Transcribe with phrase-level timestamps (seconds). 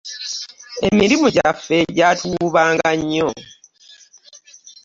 [0.87, 3.29] Emirimu gyaffe egyatuwuubanga nnyo.